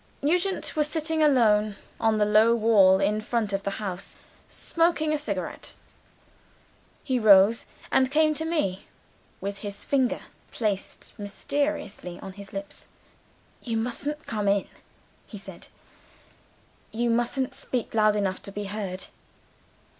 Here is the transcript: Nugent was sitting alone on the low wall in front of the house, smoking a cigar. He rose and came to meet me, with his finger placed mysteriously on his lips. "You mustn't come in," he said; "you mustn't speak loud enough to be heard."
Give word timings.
Nugent 0.23 0.75
was 0.75 0.87
sitting 0.87 1.21
alone 1.21 1.75
on 1.99 2.17
the 2.17 2.25
low 2.25 2.55
wall 2.55 2.99
in 2.99 3.21
front 3.21 3.53
of 3.53 3.61
the 3.61 3.69
house, 3.77 4.17
smoking 4.49 5.13
a 5.13 5.17
cigar. 5.19 5.55
He 7.03 7.19
rose 7.19 7.67
and 7.91 8.09
came 8.09 8.33
to 8.33 8.43
meet 8.43 8.77
me, 8.79 8.87
with 9.41 9.59
his 9.59 9.85
finger 9.85 10.21
placed 10.51 11.13
mysteriously 11.19 12.19
on 12.19 12.33
his 12.33 12.51
lips. 12.51 12.87
"You 13.61 13.77
mustn't 13.77 14.25
come 14.25 14.47
in," 14.47 14.67
he 15.27 15.37
said; 15.37 15.67
"you 16.91 17.11
mustn't 17.11 17.53
speak 17.53 17.93
loud 17.93 18.15
enough 18.15 18.41
to 18.41 18.51
be 18.51 18.63
heard." 18.63 19.05